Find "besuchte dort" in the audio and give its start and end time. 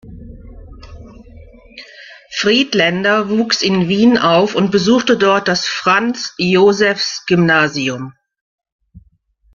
4.71-5.47